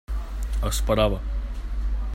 Esperava. 0.69 1.21